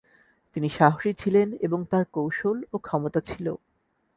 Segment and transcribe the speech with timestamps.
[0.55, 3.45] তিনি সাহসী ছিলেন এবং তাঁর কৌশল ও ক্ষমতা ছিল।